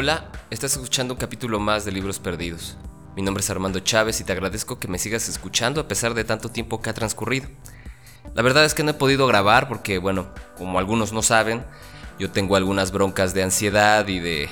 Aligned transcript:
Hola, 0.00 0.30
estás 0.48 0.74
escuchando 0.74 1.14
un 1.14 1.18
capítulo 1.18 1.58
más 1.58 1.84
de 1.84 1.90
Libros 1.90 2.20
Perdidos. 2.20 2.76
Mi 3.16 3.22
nombre 3.22 3.42
es 3.42 3.50
Armando 3.50 3.80
Chávez 3.80 4.20
y 4.20 4.24
te 4.24 4.30
agradezco 4.30 4.78
que 4.78 4.86
me 4.86 4.96
sigas 4.96 5.28
escuchando 5.28 5.80
a 5.80 5.88
pesar 5.88 6.14
de 6.14 6.22
tanto 6.22 6.50
tiempo 6.50 6.80
que 6.80 6.88
ha 6.88 6.94
transcurrido. 6.94 7.48
La 8.32 8.42
verdad 8.42 8.64
es 8.64 8.74
que 8.74 8.84
no 8.84 8.92
he 8.92 8.94
podido 8.94 9.26
grabar 9.26 9.66
porque, 9.66 9.98
bueno, 9.98 10.28
como 10.56 10.78
algunos 10.78 11.12
no 11.12 11.20
saben, 11.20 11.64
yo 12.16 12.30
tengo 12.30 12.54
algunas 12.54 12.92
broncas 12.92 13.34
de 13.34 13.42
ansiedad 13.42 14.06
y 14.06 14.20
de, 14.20 14.48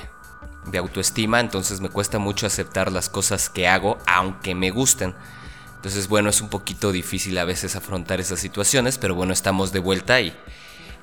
autoestima, 0.77 1.39
entonces 1.39 1.79
me 1.79 1.87
cuesta 1.87 2.19
mucho 2.19 2.45
aceptar 2.45 2.91
las 2.91 3.07
cosas 3.07 3.49
que 3.49 3.69
hago, 3.69 3.97
aunque 4.05 4.53
me 4.53 4.69
gusten. 4.69 5.15
Entonces, 5.77 6.09
bueno, 6.09 6.29
es 6.29 6.41
un 6.41 6.49
poquito 6.49 6.91
difícil 6.91 7.37
a 7.37 7.45
veces 7.45 7.77
afrontar 7.77 8.19
esas 8.19 8.41
situaciones, 8.41 8.97
pero 8.97 9.15
bueno, 9.15 9.31
estamos 9.31 9.71
de 9.71 9.79
vuelta 9.79 10.15
ahí. 10.15 10.37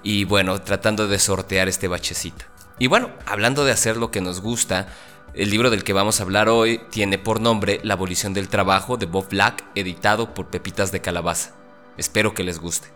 Y 0.02 0.24
bueno, 0.24 0.60
tratando 0.60 1.08
de 1.08 1.18
sortear 1.18 1.66
este 1.66 1.88
bachecito. 1.88 2.44
Y 2.78 2.88
bueno, 2.88 3.10
hablando 3.26 3.64
de 3.64 3.72
hacer 3.72 3.96
lo 3.96 4.10
que 4.10 4.20
nos 4.20 4.40
gusta, 4.40 4.88
el 5.34 5.50
libro 5.50 5.70
del 5.70 5.84
que 5.84 5.92
vamos 5.92 6.18
a 6.18 6.24
hablar 6.24 6.48
hoy 6.48 6.80
tiene 6.90 7.18
por 7.18 7.40
nombre 7.40 7.80
La 7.82 7.94
abolición 7.94 8.34
del 8.34 8.48
trabajo 8.48 8.96
de 8.96 9.06
Bob 9.06 9.28
Black, 9.28 9.64
editado 9.74 10.34
por 10.34 10.46
Pepitas 10.46 10.90
de 10.90 11.00
Calabaza. 11.00 11.54
Espero 11.96 12.34
que 12.34 12.42
les 12.42 12.58
guste. 12.58 12.88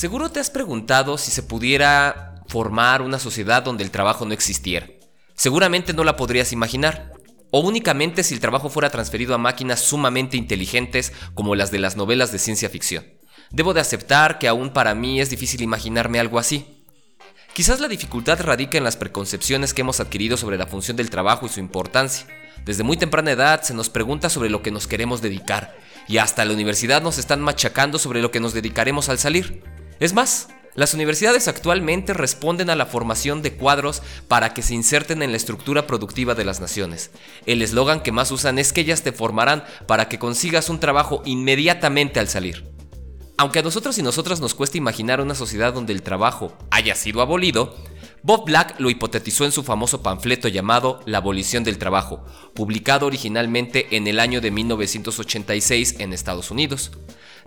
Seguro 0.00 0.30
te 0.30 0.40
has 0.40 0.48
preguntado 0.48 1.18
si 1.18 1.30
se 1.30 1.42
pudiera 1.42 2.42
formar 2.48 3.02
una 3.02 3.18
sociedad 3.18 3.62
donde 3.62 3.84
el 3.84 3.90
trabajo 3.90 4.24
no 4.24 4.32
existiera. 4.32 4.86
Seguramente 5.34 5.92
no 5.92 6.04
la 6.04 6.16
podrías 6.16 6.54
imaginar. 6.54 7.12
O 7.50 7.60
únicamente 7.60 8.22
si 8.22 8.32
el 8.32 8.40
trabajo 8.40 8.70
fuera 8.70 8.88
transferido 8.88 9.34
a 9.34 9.38
máquinas 9.38 9.80
sumamente 9.80 10.38
inteligentes 10.38 11.12
como 11.34 11.54
las 11.54 11.70
de 11.70 11.80
las 11.80 11.98
novelas 11.98 12.32
de 12.32 12.38
ciencia 12.38 12.70
ficción. 12.70 13.04
Debo 13.50 13.74
de 13.74 13.82
aceptar 13.82 14.38
que 14.38 14.48
aún 14.48 14.70
para 14.70 14.94
mí 14.94 15.20
es 15.20 15.28
difícil 15.28 15.60
imaginarme 15.60 16.18
algo 16.18 16.38
así. 16.38 16.82
Quizás 17.52 17.78
la 17.78 17.88
dificultad 17.88 18.40
radica 18.40 18.78
en 18.78 18.84
las 18.84 18.96
preconcepciones 18.96 19.74
que 19.74 19.82
hemos 19.82 20.00
adquirido 20.00 20.38
sobre 20.38 20.56
la 20.56 20.66
función 20.66 20.96
del 20.96 21.10
trabajo 21.10 21.44
y 21.44 21.50
su 21.50 21.60
importancia. 21.60 22.26
Desde 22.64 22.84
muy 22.84 22.96
temprana 22.96 23.32
edad 23.32 23.60
se 23.60 23.74
nos 23.74 23.90
pregunta 23.90 24.30
sobre 24.30 24.48
lo 24.48 24.62
que 24.62 24.70
nos 24.70 24.86
queremos 24.86 25.20
dedicar, 25.20 25.76
y 26.08 26.16
hasta 26.16 26.46
la 26.46 26.54
universidad 26.54 27.02
nos 27.02 27.18
están 27.18 27.42
machacando 27.42 27.98
sobre 27.98 28.22
lo 28.22 28.30
que 28.30 28.40
nos 28.40 28.54
dedicaremos 28.54 29.10
al 29.10 29.18
salir. 29.18 29.62
Es 30.00 30.14
más, 30.14 30.48
las 30.74 30.94
universidades 30.94 31.46
actualmente 31.46 32.14
responden 32.14 32.70
a 32.70 32.74
la 32.74 32.86
formación 32.86 33.42
de 33.42 33.52
cuadros 33.52 34.02
para 34.28 34.54
que 34.54 34.62
se 34.62 34.72
inserten 34.72 35.22
en 35.22 35.30
la 35.30 35.36
estructura 35.36 35.86
productiva 35.86 36.34
de 36.34 36.46
las 36.46 36.58
naciones. 36.58 37.10
El 37.44 37.60
eslogan 37.60 38.02
que 38.02 38.10
más 38.10 38.30
usan 38.30 38.58
es 38.58 38.72
que 38.72 38.80
ellas 38.80 39.02
te 39.02 39.12
formarán 39.12 39.62
para 39.86 40.08
que 40.08 40.18
consigas 40.18 40.70
un 40.70 40.80
trabajo 40.80 41.22
inmediatamente 41.26 42.18
al 42.18 42.28
salir. 42.28 42.64
Aunque 43.36 43.58
a 43.58 43.62
nosotros 43.62 43.98
y 43.98 44.02
nosotras 44.02 44.40
nos 44.40 44.54
cuesta 44.54 44.78
imaginar 44.78 45.20
una 45.20 45.34
sociedad 45.34 45.74
donde 45.74 45.92
el 45.92 46.02
trabajo 46.02 46.56
haya 46.70 46.94
sido 46.94 47.20
abolido, 47.20 47.76
Bob 48.22 48.46
Black 48.46 48.80
lo 48.80 48.88
hipotetizó 48.88 49.44
en 49.44 49.52
su 49.52 49.62
famoso 49.62 50.02
panfleto 50.02 50.48
llamado 50.48 51.00
La 51.04 51.18
abolición 51.18 51.62
del 51.62 51.78
trabajo, 51.78 52.24
publicado 52.54 53.06
originalmente 53.06 53.96
en 53.96 54.06
el 54.06 54.18
año 54.18 54.40
de 54.40 54.50
1986 54.50 55.96
en 55.98 56.14
Estados 56.14 56.50
Unidos. 56.50 56.90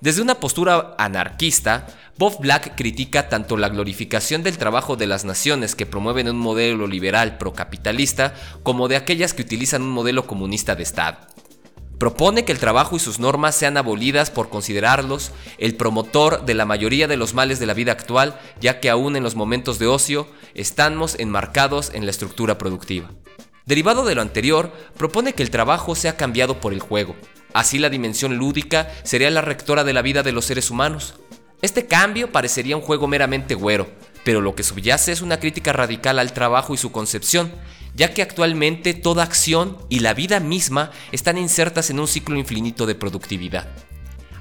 Desde 0.03 0.21
una 0.21 0.35
postura 0.35 0.95
anarquista, 0.97 1.87
Bob 2.17 2.41
Black 2.41 2.75
critica 2.75 3.29
tanto 3.29 3.55
la 3.55 3.69
glorificación 3.69 4.43
del 4.43 4.57
trabajo 4.57 4.97
de 4.97 5.07
las 5.07 5.23
naciones 5.23 5.75
que 5.75 5.85
promueven 5.85 6.27
un 6.27 6.37
modelo 6.37 6.87
liberal 6.87 7.37
procapitalista 7.37 8.33
como 8.63 8.89
de 8.89 8.97
aquellas 8.97 9.33
que 9.33 9.43
utilizan 9.43 9.81
un 9.81 9.91
modelo 9.91 10.27
comunista 10.27 10.75
de 10.75 10.83
Estado. 10.83 11.19
Propone 11.99 12.43
que 12.43 12.51
el 12.51 12.59
trabajo 12.59 12.97
y 12.97 12.99
sus 12.99 13.19
normas 13.19 13.55
sean 13.55 13.77
abolidas 13.77 14.29
por 14.29 14.49
considerarlos 14.49 15.31
el 15.57 15.77
promotor 15.77 16.43
de 16.43 16.53
la 16.53 16.65
mayoría 16.65 17.07
de 17.07 17.15
los 17.15 17.33
males 17.33 17.61
de 17.61 17.65
la 17.65 17.73
vida 17.73 17.93
actual, 17.93 18.37
ya 18.59 18.81
que 18.81 18.89
aún 18.89 19.15
en 19.15 19.23
los 19.23 19.35
momentos 19.35 19.79
de 19.79 19.87
ocio 19.87 20.27
estamos 20.53 21.15
enmarcados 21.17 21.91
en 21.93 22.03
la 22.03 22.11
estructura 22.11 22.57
productiva. 22.57 23.09
Derivado 23.65 24.03
de 24.03 24.15
lo 24.15 24.21
anterior, 24.21 24.73
propone 24.97 25.31
que 25.31 25.43
el 25.43 25.49
trabajo 25.49 25.95
sea 25.95 26.17
cambiado 26.17 26.59
por 26.59 26.73
el 26.73 26.81
juego, 26.81 27.15
Así 27.53 27.79
la 27.79 27.89
dimensión 27.89 28.37
lúdica 28.37 28.89
sería 29.03 29.29
la 29.29 29.41
rectora 29.41 29.83
de 29.83 29.93
la 29.93 30.01
vida 30.01 30.23
de 30.23 30.31
los 30.31 30.45
seres 30.45 30.69
humanos. 30.71 31.15
Este 31.61 31.85
cambio 31.85 32.31
parecería 32.31 32.75
un 32.75 32.81
juego 32.81 33.07
meramente 33.07 33.55
güero, 33.55 33.87
pero 34.23 34.41
lo 34.41 34.55
que 34.55 34.63
subyace 34.63 35.11
es 35.11 35.21
una 35.21 35.39
crítica 35.39 35.71
radical 35.71 36.19
al 36.19 36.33
trabajo 36.33 36.73
y 36.73 36.77
su 36.77 36.91
concepción, 36.91 37.51
ya 37.95 38.13
que 38.13 38.21
actualmente 38.21 38.93
toda 38.93 39.23
acción 39.23 39.77
y 39.87 39.99
la 39.99 40.13
vida 40.13 40.39
misma 40.39 40.91
están 41.11 41.37
insertas 41.37 41.89
en 41.89 41.99
un 41.99 42.07
ciclo 42.07 42.37
infinito 42.37 42.85
de 42.85 42.95
productividad. 42.95 43.67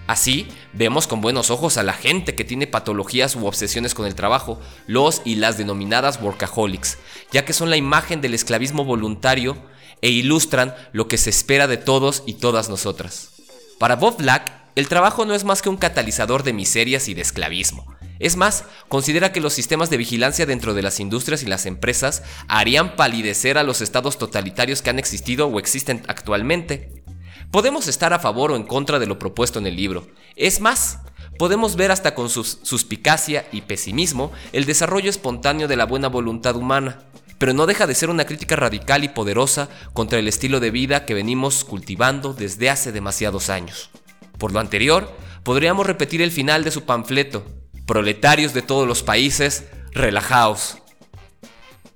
Así, 0.06 0.48
vemos 0.72 1.06
con 1.06 1.20
buenos 1.20 1.50
ojos 1.50 1.76
a 1.76 1.82
la 1.82 1.92
gente 1.92 2.34
que 2.34 2.44
tiene 2.44 2.66
patologías 2.66 3.36
u 3.36 3.46
obsesiones 3.46 3.94
con 3.94 4.06
el 4.06 4.14
trabajo, 4.14 4.60
los 4.86 5.22
y 5.24 5.36
las 5.36 5.58
denominadas 5.58 6.20
workaholics, 6.20 6.98
ya 7.32 7.44
que 7.44 7.52
son 7.52 7.70
la 7.70 7.76
imagen 7.76 8.20
del 8.20 8.34
esclavismo 8.34 8.84
voluntario 8.84 9.56
e 10.00 10.10
ilustran 10.10 10.74
lo 10.92 11.06
que 11.06 11.18
se 11.18 11.30
espera 11.30 11.68
de 11.68 11.76
todos 11.76 12.24
y 12.26 12.34
todas 12.34 12.68
nosotras. 12.68 13.30
Para 13.78 13.96
Bob 13.96 14.16
Black, 14.18 14.52
el 14.74 14.88
trabajo 14.88 15.24
no 15.24 15.34
es 15.34 15.44
más 15.44 15.62
que 15.62 15.68
un 15.68 15.76
catalizador 15.76 16.42
de 16.42 16.52
miserias 16.52 17.08
y 17.08 17.14
de 17.14 17.22
esclavismo. 17.22 17.86
Es 18.18 18.36
más, 18.36 18.64
considera 18.88 19.32
que 19.32 19.40
los 19.40 19.52
sistemas 19.52 19.90
de 19.90 19.96
vigilancia 19.96 20.46
dentro 20.46 20.74
de 20.74 20.82
las 20.82 21.00
industrias 21.00 21.42
y 21.42 21.46
las 21.46 21.66
empresas 21.66 22.22
harían 22.48 22.96
palidecer 22.96 23.58
a 23.58 23.64
los 23.64 23.80
estados 23.80 24.16
totalitarios 24.16 24.80
que 24.80 24.90
han 24.90 24.98
existido 24.98 25.48
o 25.48 25.58
existen 25.58 26.02
actualmente. 26.08 27.01
Podemos 27.50 27.88
estar 27.88 28.12
a 28.12 28.18
favor 28.18 28.52
o 28.52 28.56
en 28.56 28.64
contra 28.64 28.98
de 28.98 29.06
lo 29.06 29.18
propuesto 29.18 29.58
en 29.58 29.66
el 29.66 29.76
libro. 29.76 30.06
Es 30.36 30.60
más, 30.60 31.00
podemos 31.38 31.76
ver 31.76 31.90
hasta 31.90 32.14
con 32.14 32.28
su 32.28 32.44
suspicacia 32.44 33.46
y 33.52 33.62
pesimismo 33.62 34.32
el 34.52 34.64
desarrollo 34.64 35.10
espontáneo 35.10 35.68
de 35.68 35.76
la 35.76 35.86
buena 35.86 36.08
voluntad 36.08 36.56
humana 36.56 37.00
pero 37.42 37.54
no 37.54 37.66
deja 37.66 37.88
de 37.88 37.96
ser 37.96 38.08
una 38.08 38.24
crítica 38.24 38.54
radical 38.54 39.02
y 39.02 39.08
poderosa 39.08 39.68
contra 39.94 40.20
el 40.20 40.28
estilo 40.28 40.60
de 40.60 40.70
vida 40.70 41.04
que 41.04 41.12
venimos 41.12 41.64
cultivando 41.64 42.34
desde 42.34 42.70
hace 42.70 42.92
demasiados 42.92 43.50
años. 43.50 43.90
Por 44.38 44.52
lo 44.52 44.60
anterior, 44.60 45.12
podríamos 45.42 45.84
repetir 45.84 46.22
el 46.22 46.30
final 46.30 46.62
de 46.62 46.70
su 46.70 46.84
panfleto, 46.84 47.44
Proletarios 47.86 48.54
de 48.54 48.62
todos 48.62 48.86
los 48.86 49.02
países, 49.02 49.64
relajaos. 49.90 50.78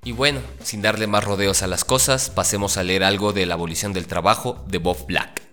Y 0.07 0.13
bueno, 0.13 0.39
sin 0.63 0.83
darle 0.83 1.09
más 1.09 1.25
rodeos 1.25 1.65
a 1.65 1.67
las 1.67 1.85
cosas, 1.85 2.31
pasemos 2.31 2.77
a 2.77 2.85
leer 2.85 3.03
algo 3.03 3.33
de 3.33 3.45
la 3.45 3.55
abolición 3.55 3.93
del 3.93 4.07
trabajo 4.07 4.65
de 4.69 4.79
Bob 4.79 5.05
Black. 5.09 5.46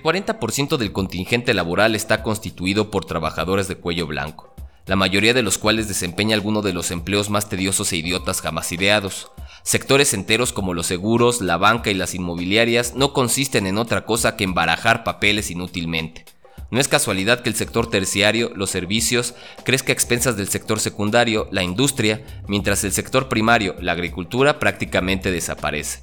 El 0.00 0.24
40% 0.24 0.78
del 0.78 0.92
contingente 0.92 1.52
laboral 1.52 1.94
está 1.94 2.22
constituido 2.22 2.90
por 2.90 3.04
trabajadores 3.04 3.68
de 3.68 3.74
cuello 3.74 4.06
blanco, 4.06 4.54
la 4.86 4.96
mayoría 4.96 5.34
de 5.34 5.42
los 5.42 5.58
cuales 5.58 5.88
desempeña 5.88 6.34
alguno 6.34 6.62
de 6.62 6.72
los 6.72 6.90
empleos 6.90 7.28
más 7.28 7.50
tediosos 7.50 7.92
e 7.92 7.98
idiotas 7.98 8.40
jamás 8.40 8.72
ideados. 8.72 9.30
Sectores 9.62 10.14
enteros 10.14 10.54
como 10.54 10.72
los 10.72 10.86
seguros, 10.86 11.42
la 11.42 11.58
banca 11.58 11.90
y 11.90 11.94
las 11.94 12.14
inmobiliarias 12.14 12.94
no 12.94 13.12
consisten 13.12 13.66
en 13.66 13.76
otra 13.76 14.06
cosa 14.06 14.36
que 14.36 14.44
en 14.44 14.54
barajar 14.54 15.04
papeles 15.04 15.50
inútilmente. 15.50 16.24
No 16.70 16.80
es 16.80 16.88
casualidad 16.88 17.40
que 17.40 17.50
el 17.50 17.56
sector 17.56 17.90
terciario, 17.90 18.52
los 18.54 18.70
servicios, 18.70 19.34
crezca 19.64 19.92
a 19.92 19.92
expensas 19.92 20.34
del 20.34 20.48
sector 20.48 20.80
secundario, 20.80 21.46
la 21.50 21.62
industria, 21.62 22.22
mientras 22.48 22.84
el 22.84 22.92
sector 22.92 23.28
primario, 23.28 23.76
la 23.80 23.92
agricultura, 23.92 24.58
prácticamente 24.60 25.30
desaparece. 25.30 26.00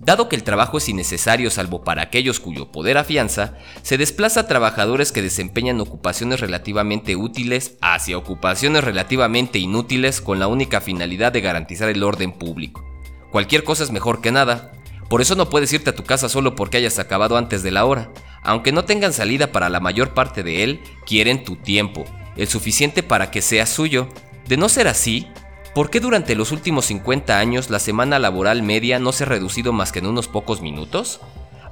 Dado 0.00 0.28
que 0.28 0.36
el 0.36 0.44
trabajo 0.44 0.78
es 0.78 0.88
innecesario 0.88 1.50
salvo 1.50 1.82
para 1.82 2.02
aquellos 2.02 2.38
cuyo 2.38 2.70
poder 2.70 2.98
afianza, 2.98 3.58
se 3.82 3.98
desplaza 3.98 4.40
a 4.40 4.46
trabajadores 4.46 5.10
que 5.10 5.22
desempeñan 5.22 5.80
ocupaciones 5.80 6.38
relativamente 6.40 7.16
útiles 7.16 7.76
hacia 7.80 8.16
ocupaciones 8.16 8.84
relativamente 8.84 9.58
inútiles 9.58 10.20
con 10.20 10.38
la 10.38 10.46
única 10.46 10.80
finalidad 10.80 11.32
de 11.32 11.40
garantizar 11.40 11.88
el 11.88 12.04
orden 12.04 12.30
público. 12.30 12.84
Cualquier 13.32 13.64
cosa 13.64 13.82
es 13.82 13.90
mejor 13.90 14.20
que 14.20 14.30
nada. 14.30 14.70
Por 15.10 15.20
eso 15.20 15.34
no 15.34 15.50
puedes 15.50 15.72
irte 15.72 15.90
a 15.90 15.94
tu 15.94 16.04
casa 16.04 16.28
solo 16.28 16.54
porque 16.54 16.76
hayas 16.76 17.00
acabado 17.00 17.36
antes 17.36 17.64
de 17.64 17.72
la 17.72 17.84
hora. 17.84 18.12
Aunque 18.42 18.70
no 18.70 18.84
tengan 18.84 19.12
salida 19.12 19.50
para 19.50 19.68
la 19.68 19.80
mayor 19.80 20.14
parte 20.14 20.44
de 20.44 20.62
él, 20.62 20.80
quieren 21.06 21.42
tu 21.42 21.56
tiempo, 21.56 22.04
el 22.36 22.46
suficiente 22.46 23.02
para 23.02 23.32
que 23.32 23.42
sea 23.42 23.66
suyo. 23.66 24.08
De 24.46 24.56
no 24.56 24.68
ser 24.68 24.86
así, 24.86 25.26
¿Por 25.74 25.90
qué 25.90 26.00
durante 26.00 26.34
los 26.34 26.50
últimos 26.50 26.86
50 26.86 27.38
años 27.38 27.70
la 27.70 27.78
semana 27.78 28.18
laboral 28.18 28.62
media 28.62 28.98
no 28.98 29.12
se 29.12 29.24
ha 29.24 29.26
reducido 29.26 29.72
más 29.72 29.92
que 29.92 29.98
en 29.98 30.06
unos 30.06 30.26
pocos 30.26 30.60
minutos? 30.60 31.20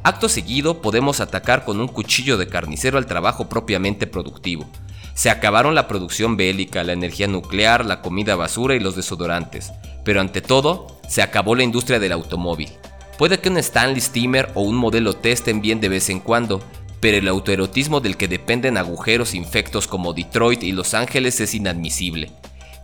Acto 0.05 0.29
seguido 0.29 0.81
podemos 0.83 1.21
atacar 1.21 1.65
con 1.65 1.81
un 1.81 1.89
cuchillo 1.89 2.37
de 2.37 2.47
carnicero 2.47 2.99
al 2.99 3.07
trabajo 3.07 3.49
propiamente 3.49 4.07
productivo. 4.07 4.67
Se 5.15 5.31
acabaron 5.31 5.75
la 5.75 5.89
producción 5.89 6.37
bélica, 6.37 6.85
la 6.85 6.93
energía 6.93 7.27
nuclear, 7.27 7.85
la 7.85 8.03
comida 8.03 8.37
basura 8.37 8.75
y 8.75 8.81
los 8.81 8.95
desodorantes, 8.95 9.73
pero 10.05 10.21
ante 10.21 10.43
todo, 10.43 11.01
se 11.09 11.23
acabó 11.23 11.55
la 11.57 11.65
industria 11.65 11.99
del 11.99 12.13
automóvil. 12.13 12.71
Puede 13.19 13.41
que 13.41 13.49
un 13.49 13.57
Stanley 13.57 14.01
Steamer 14.01 14.51
o 14.55 14.61
un 14.61 14.77
modelo 14.77 15.15
T 15.15 15.33
estén 15.33 15.63
bien 15.63 15.81
de 15.81 15.89
vez 15.89 16.11
en 16.11 16.21
cuando, 16.21 16.61
pero 17.01 17.17
el 17.17 17.29
autoerotismo 17.29 18.01
del 18.01 18.19
que 18.19 18.29
dependen 18.29 18.77
agujeros 18.77 19.35
infectos 19.35 19.89
como 19.89 20.13
Detroit 20.13 20.63
y 20.63 20.73
Los 20.73 20.93
Ángeles 20.93 21.41
es 21.41 21.55
inadmisible. 21.55 22.31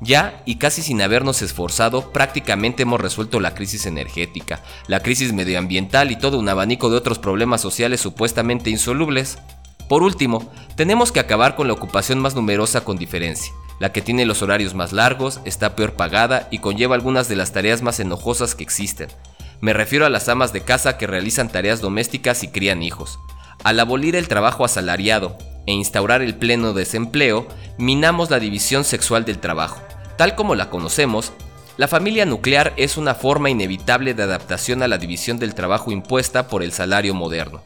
Ya, 0.04 0.42
y 0.46 0.56
casi 0.56 0.82
sin 0.82 1.00
habernos 1.00 1.42
esforzado, 1.42 2.10
prácticamente 2.10 2.82
hemos 2.82 3.00
resuelto 3.00 3.38
la 3.38 3.54
crisis 3.54 3.86
energética, 3.86 4.60
la 4.88 4.98
crisis 4.98 5.32
medioambiental 5.32 6.10
y 6.10 6.16
todo 6.16 6.40
un 6.40 6.48
abanico 6.48 6.90
de 6.90 6.96
otros 6.96 7.20
problemas 7.20 7.60
sociales 7.60 8.00
supuestamente 8.00 8.68
insolubles. 8.68 9.38
Por 9.88 10.02
último, 10.02 10.50
tenemos 10.74 11.12
que 11.12 11.20
acabar 11.20 11.54
con 11.54 11.68
la 11.68 11.74
ocupación 11.74 12.18
más 12.18 12.34
numerosa 12.34 12.82
con 12.82 12.96
diferencia, 12.96 13.52
la 13.78 13.92
que 13.92 14.02
tiene 14.02 14.26
los 14.26 14.42
horarios 14.42 14.74
más 14.74 14.92
largos, 14.92 15.38
está 15.44 15.76
peor 15.76 15.92
pagada 15.92 16.48
y 16.50 16.58
conlleva 16.58 16.96
algunas 16.96 17.28
de 17.28 17.36
las 17.36 17.52
tareas 17.52 17.80
más 17.80 18.00
enojosas 18.00 18.56
que 18.56 18.64
existen. 18.64 19.08
Me 19.60 19.72
refiero 19.72 20.04
a 20.04 20.10
las 20.10 20.28
amas 20.28 20.52
de 20.52 20.62
casa 20.62 20.98
que 20.98 21.06
realizan 21.06 21.48
tareas 21.48 21.80
domésticas 21.80 22.42
y 22.42 22.48
crían 22.48 22.82
hijos. 22.82 23.20
Al 23.62 23.78
abolir 23.78 24.16
el 24.16 24.26
trabajo 24.26 24.64
asalariado 24.64 25.38
e 25.68 25.72
instaurar 25.72 26.22
el 26.22 26.34
pleno 26.34 26.72
desempleo, 26.72 27.46
minamos 27.78 28.30
la 28.30 28.40
división 28.40 28.82
sexual 28.82 29.24
del 29.24 29.38
trabajo 29.38 29.80
Tal 30.16 30.34
como 30.34 30.54
la 30.54 30.68
conocemos, 30.68 31.32
la 31.78 31.88
familia 31.88 32.26
nuclear 32.26 32.74
es 32.76 32.98
una 32.98 33.14
forma 33.14 33.48
inevitable 33.48 34.12
de 34.12 34.22
adaptación 34.22 34.82
a 34.82 34.88
la 34.88 34.98
división 34.98 35.38
del 35.38 35.54
trabajo 35.54 35.90
impuesta 35.90 36.48
por 36.48 36.62
el 36.62 36.72
salario 36.72 37.14
moderno. 37.14 37.62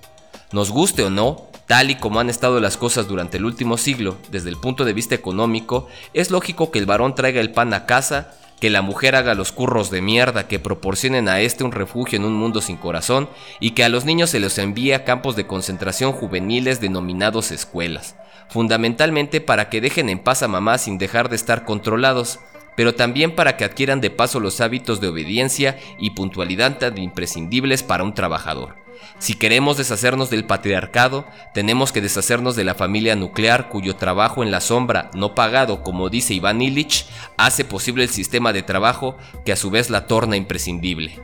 Nos 0.53 0.71
guste 0.71 1.03
o 1.03 1.11
no, 1.11 1.49
tal 1.67 1.91
y 1.91 1.97
como 1.97 2.21
han 2.21 2.31
estado 2.31 2.61
las 2.61 2.77
cosas 2.77 3.09
durante 3.09 3.39
el 3.39 3.45
último 3.45 3.77
siglo, 3.77 4.17
desde 4.31 4.49
el 4.49 4.57
punto 4.57 4.85
de 4.85 4.93
vista 4.93 5.17
económico, 5.17 5.89
es 6.15 6.31
lógico 6.31 6.71
que 6.71 6.79
el 6.79 6.87
varón 6.87 7.17
traiga 7.17 7.41
el 7.41 7.51
pan 7.51 7.75
a 7.75 7.85
casa, 7.85 8.33
que 8.61 8.71
la 8.71 8.81
mujer 8.81 9.17
haga 9.17 9.35
los 9.35 9.51
curros 9.51 9.91
de 9.91 10.01
mierda 10.01 10.47
que 10.47 10.61
proporcionen 10.61 11.29
a 11.29 11.41
este 11.41 11.65
un 11.65 11.73
refugio 11.73 12.17
en 12.17 12.25
un 12.25 12.35
mundo 12.35 12.61
sin 12.61 12.77
corazón 12.77 13.29
y 13.59 13.73
que 13.73 13.83
a 13.83 13.89
los 13.89 14.05
niños 14.05 14.31
se 14.31 14.41
los 14.41 14.57
envíe 14.59 14.93
a 14.93 15.05
campos 15.05 15.35
de 15.35 15.49
concentración 15.49 16.13
juveniles 16.13 16.81
denominados 16.81 17.51
escuelas 17.51 18.15
fundamentalmente 18.49 19.41
para 19.41 19.69
que 19.69 19.81
dejen 19.81 20.09
en 20.09 20.19
paz 20.19 20.43
a 20.43 20.49
mamá 20.49 20.79
sin 20.79 20.99
dejar 20.99 21.29
de 21.29 21.37
estar 21.37 21.65
controlados, 21.65 22.41
pero 22.77 22.95
también 22.95 23.35
para 23.35 23.57
que 23.57 23.65
adquieran 23.65 24.01
de 24.01 24.11
paso 24.11 24.39
los 24.39 24.61
hábitos 24.61 25.01
de 25.01 25.09
obediencia 25.09 25.79
y 25.99 26.11
puntualidad 26.11 26.79
tan 26.79 26.99
imprescindibles 26.99 27.83
para 27.83 28.05
un 28.05 28.15
trabajador. 28.15 28.77
Si 29.19 29.35
queremos 29.35 29.79
deshacernos 29.79 30.31
del 30.31 30.45
patriarcado, 30.45 31.27
tenemos 31.55 31.93
que 31.93 32.01
deshacernos 32.01 32.55
de 32.55 32.65
la 32.65 32.75
familia 32.75 33.17
nuclear 33.17 33.69
cuyo 33.69 33.97
trabajo 33.97 34.43
en 34.43 34.51
la 34.51 34.61
sombra, 34.61 35.11
no 35.15 35.35
pagado, 35.35 35.83
como 35.83 36.11
dice 36.11 36.35
Iván 36.35 36.61
Illich, 36.61 37.07
hace 37.37 37.65
posible 37.65 38.05
el 38.05 38.11
sistema 38.11 38.53
de 38.53 38.63
trabajo 38.63 39.17
que 39.45 39.53
a 39.53 39.57
su 39.57 39.71
vez 39.71 39.91
la 39.91 40.07
torna 40.07 40.37
imprescindible. 40.37 41.19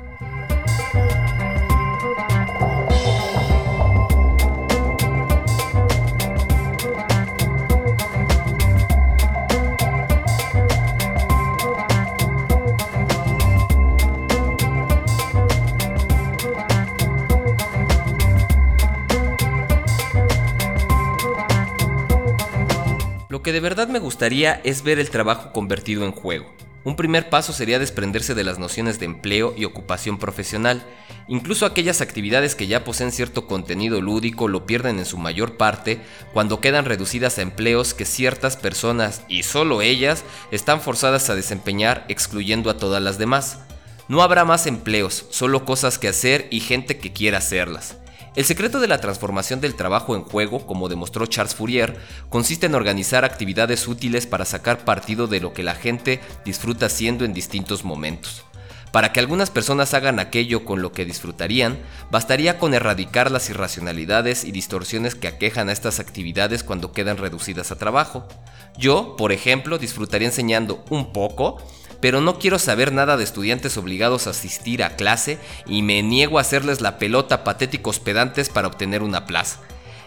Lo 23.42 23.44
que 23.44 23.52
de 23.52 23.58
verdad 23.58 23.88
me 23.88 23.98
gustaría 23.98 24.60
es 24.62 24.84
ver 24.84 25.00
el 25.00 25.10
trabajo 25.10 25.50
convertido 25.52 26.04
en 26.04 26.12
juego. 26.12 26.54
Un 26.84 26.94
primer 26.94 27.28
paso 27.28 27.52
sería 27.52 27.80
desprenderse 27.80 28.36
de 28.36 28.44
las 28.44 28.60
nociones 28.60 29.00
de 29.00 29.06
empleo 29.06 29.52
y 29.58 29.64
ocupación 29.64 30.16
profesional. 30.16 30.84
Incluso 31.26 31.66
aquellas 31.66 32.00
actividades 32.00 32.54
que 32.54 32.68
ya 32.68 32.84
poseen 32.84 33.10
cierto 33.10 33.48
contenido 33.48 34.00
lúdico 34.00 34.46
lo 34.46 34.64
pierden 34.64 35.00
en 35.00 35.06
su 35.06 35.18
mayor 35.18 35.56
parte 35.56 36.00
cuando 36.32 36.60
quedan 36.60 36.84
reducidas 36.84 37.36
a 37.36 37.42
empleos 37.42 37.94
que 37.94 38.04
ciertas 38.04 38.56
personas, 38.56 39.24
y 39.26 39.42
solo 39.42 39.82
ellas, 39.82 40.22
están 40.52 40.80
forzadas 40.80 41.28
a 41.28 41.34
desempeñar 41.34 42.04
excluyendo 42.06 42.70
a 42.70 42.76
todas 42.76 43.02
las 43.02 43.18
demás. 43.18 43.58
No 44.06 44.22
habrá 44.22 44.44
más 44.44 44.68
empleos, 44.68 45.26
solo 45.30 45.64
cosas 45.64 45.98
que 45.98 46.06
hacer 46.06 46.46
y 46.52 46.60
gente 46.60 46.98
que 46.98 47.12
quiera 47.12 47.38
hacerlas. 47.38 47.96
El 48.34 48.46
secreto 48.46 48.80
de 48.80 48.88
la 48.88 48.98
transformación 48.98 49.60
del 49.60 49.74
trabajo 49.74 50.16
en 50.16 50.22
juego, 50.22 50.66
como 50.66 50.88
demostró 50.88 51.26
Charles 51.26 51.54
Fourier, 51.54 52.00
consiste 52.30 52.64
en 52.64 52.74
organizar 52.74 53.26
actividades 53.26 53.86
útiles 53.86 54.26
para 54.26 54.46
sacar 54.46 54.86
partido 54.86 55.26
de 55.26 55.40
lo 55.40 55.52
que 55.52 55.62
la 55.62 55.74
gente 55.74 56.18
disfruta 56.42 56.86
haciendo 56.86 57.26
en 57.26 57.34
distintos 57.34 57.84
momentos. 57.84 58.42
Para 58.90 59.12
que 59.12 59.20
algunas 59.20 59.50
personas 59.50 59.92
hagan 59.92 60.18
aquello 60.18 60.64
con 60.64 60.80
lo 60.80 60.92
que 60.92 61.04
disfrutarían, 61.04 61.78
bastaría 62.10 62.58
con 62.58 62.72
erradicar 62.72 63.30
las 63.30 63.50
irracionalidades 63.50 64.44
y 64.44 64.52
distorsiones 64.52 65.14
que 65.14 65.28
aquejan 65.28 65.68
a 65.68 65.72
estas 65.72 66.00
actividades 66.00 66.62
cuando 66.62 66.92
quedan 66.92 67.18
reducidas 67.18 67.70
a 67.70 67.76
trabajo. 67.76 68.26
Yo, 68.78 69.16
por 69.16 69.32
ejemplo, 69.32 69.76
disfrutaría 69.78 70.28
enseñando 70.28 70.84
un 70.88 71.12
poco 71.12 71.58
pero 72.02 72.20
no 72.20 72.40
quiero 72.40 72.58
saber 72.58 72.92
nada 72.92 73.16
de 73.16 73.22
estudiantes 73.22 73.76
obligados 73.76 74.26
a 74.26 74.30
asistir 74.30 74.82
a 74.82 74.96
clase 74.96 75.38
y 75.66 75.82
me 75.82 76.02
niego 76.02 76.36
a 76.36 76.40
hacerles 76.40 76.80
la 76.80 76.98
pelota 76.98 77.44
patéticos 77.44 78.00
pedantes 78.00 78.48
para 78.48 78.66
obtener 78.66 79.04
una 79.04 79.24
plaza. 79.24 79.60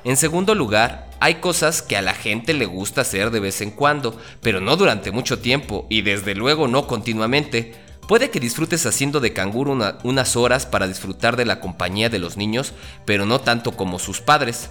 En 0.04 0.18
segundo 0.18 0.56
lugar, 0.56 1.10
hay 1.22 1.36
cosas 1.36 1.82
que 1.82 1.96
a 1.96 2.02
la 2.02 2.14
gente 2.14 2.54
le 2.54 2.66
gusta 2.66 3.02
hacer 3.02 3.32
de 3.32 3.40
vez 3.40 3.62
en 3.62 3.72
cuando, 3.72 4.20
pero 4.42 4.60
no 4.60 4.76
durante 4.76 5.12
mucho 5.12 5.40
tiempo 5.40 5.88
y 5.90 6.02
desde 6.02 6.36
luego 6.36 6.68
no 6.68 6.86
continuamente. 6.86 7.74
Puede 8.10 8.30
que 8.30 8.42
disfrutes 8.42 8.86
haciendo 8.86 9.22
de 9.22 9.32
canguro 9.32 9.72
unas 10.04 10.36
horas 10.36 10.66
para 10.66 10.90
disfrutar 10.90 11.38
de 11.38 11.46
la 11.46 11.62
compañía 11.62 12.10
de 12.10 12.20
los 12.20 12.36
niños, 12.36 12.74
pero 13.06 13.26
no 13.26 13.40
tanto 13.40 13.72
como 13.72 14.00
sus 14.00 14.20
padres. 14.20 14.70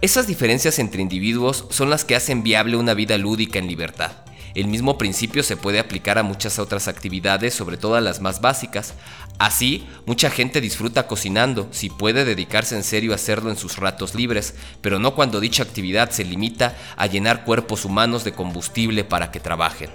Esas 0.00 0.28
diferencias 0.28 0.78
entre 0.78 1.02
individuos 1.02 1.66
son 1.70 1.90
las 1.90 2.04
que 2.04 2.14
hacen 2.14 2.44
viable 2.44 2.76
una 2.76 2.94
vida 2.94 3.18
lúdica 3.18 3.58
en 3.58 3.66
libertad. 3.66 4.12
El 4.54 4.66
mismo 4.66 4.98
principio 4.98 5.42
se 5.42 5.56
puede 5.56 5.78
aplicar 5.78 6.18
a 6.18 6.22
muchas 6.22 6.58
otras 6.58 6.88
actividades, 6.88 7.54
sobre 7.54 7.76
todo 7.76 8.00
las 8.00 8.20
más 8.20 8.40
básicas. 8.40 8.94
Así, 9.38 9.86
mucha 10.06 10.30
gente 10.30 10.60
disfruta 10.60 11.06
cocinando, 11.06 11.68
si 11.70 11.88
puede 11.88 12.24
dedicarse 12.24 12.76
en 12.76 12.84
serio 12.84 13.12
a 13.12 13.16
hacerlo 13.16 13.50
en 13.50 13.56
sus 13.56 13.76
ratos 13.76 14.14
libres, 14.14 14.54
pero 14.80 14.98
no 14.98 15.14
cuando 15.14 15.40
dicha 15.40 15.62
actividad 15.62 16.10
se 16.10 16.24
limita 16.24 16.76
a 16.96 17.06
llenar 17.06 17.44
cuerpos 17.44 17.84
humanos 17.84 18.24
de 18.24 18.32
combustible 18.32 19.04
para 19.04 19.30
que 19.30 19.40
trabajen. 19.40 19.90